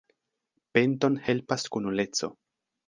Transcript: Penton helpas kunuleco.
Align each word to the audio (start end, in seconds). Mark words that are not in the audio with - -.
Penton 0.77 1.21
helpas 1.29 1.69
kunuleco. 1.77 2.33